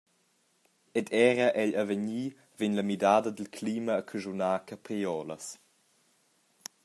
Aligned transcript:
Ed 0.99 1.07
era 1.27 1.47
egl 1.61 1.73
avegnir 1.81 2.31
vegn 2.57 2.75
la 2.77 2.83
midada 2.89 3.29
dil 3.33 3.49
clima 3.57 3.93
a 3.97 4.03
caschunar 4.09 4.59
capriolas. 4.67 5.45